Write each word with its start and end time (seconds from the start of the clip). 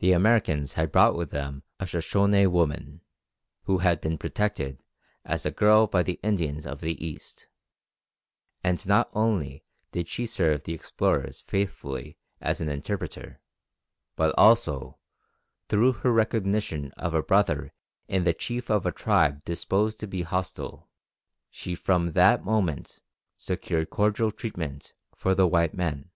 The 0.00 0.10
Americans 0.10 0.72
had 0.72 0.90
brought 0.90 1.14
with 1.14 1.30
them 1.30 1.62
a 1.78 1.84
Soshone 1.86 2.50
woman, 2.50 3.02
who 3.62 3.78
had 3.78 4.00
been 4.00 4.18
protected 4.18 4.82
as 5.24 5.46
a 5.46 5.52
girl 5.52 5.86
by 5.86 6.02
the 6.02 6.18
Indians 6.24 6.66
of 6.66 6.80
the 6.80 7.00
east, 7.06 7.46
and 8.64 8.84
not 8.84 9.08
only 9.12 9.62
did 9.92 10.08
she 10.08 10.26
serve 10.26 10.64
the 10.64 10.72
explorers 10.72 11.40
faithfully 11.42 12.18
as 12.40 12.60
an 12.60 12.68
interpreter, 12.68 13.40
but 14.16 14.34
also, 14.36 14.98
through 15.68 15.92
her 16.02 16.10
recognition 16.12 16.90
of 16.96 17.14
a 17.14 17.22
brother 17.22 17.72
in 18.08 18.24
the 18.24 18.34
chief 18.34 18.68
of 18.68 18.84
a 18.86 18.90
tribe 18.90 19.44
disposed 19.44 20.00
to 20.00 20.08
be 20.08 20.22
hostile, 20.22 20.90
she 21.48 21.76
from 21.76 22.10
that 22.14 22.44
moment 22.44 22.98
secured 23.36 23.88
cordial 23.88 24.32
treatment 24.32 24.94
for 25.14 25.32
the 25.32 25.46
white 25.46 25.74
men. 25.74 26.10